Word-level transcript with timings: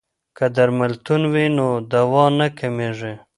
که 0.37 0.45
درملتون 0.55 1.21
وي 1.33 1.45
نو 1.57 1.67
دوا 1.91 2.25
نه 2.39 2.47
کمیږي. 2.59 3.13